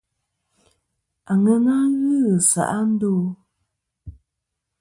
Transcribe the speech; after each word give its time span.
Aŋena 1.31 1.75
ghɨ 1.99 2.13
ghɨ 2.23 2.35
se'a 2.49 2.79
ndo? 2.91 3.11